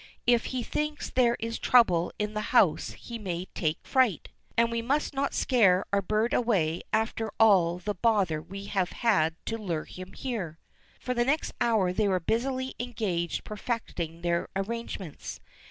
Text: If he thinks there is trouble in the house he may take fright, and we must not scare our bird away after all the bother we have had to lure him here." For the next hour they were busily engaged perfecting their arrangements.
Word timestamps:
If 0.25 0.45
he 0.45 0.63
thinks 0.63 1.11
there 1.11 1.37
is 1.39 1.59
trouble 1.59 2.11
in 2.17 2.33
the 2.33 2.41
house 2.57 2.93
he 2.99 3.19
may 3.19 3.45
take 3.53 3.77
fright, 3.83 4.29
and 4.57 4.71
we 4.71 4.81
must 4.81 5.13
not 5.13 5.35
scare 5.35 5.85
our 5.93 6.01
bird 6.01 6.33
away 6.33 6.81
after 6.91 7.29
all 7.39 7.77
the 7.77 7.93
bother 7.93 8.41
we 8.41 8.65
have 8.65 8.89
had 8.89 9.35
to 9.45 9.59
lure 9.59 9.85
him 9.85 10.13
here." 10.13 10.57
For 10.99 11.13
the 11.13 11.23
next 11.23 11.53
hour 11.61 11.93
they 11.93 12.07
were 12.07 12.19
busily 12.19 12.73
engaged 12.79 13.43
perfecting 13.43 14.21
their 14.21 14.49
arrangements. 14.55 15.39